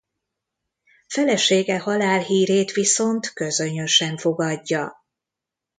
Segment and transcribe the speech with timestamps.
[1.07, 5.05] Felesége halálhírét viszont közönyösen fogadja.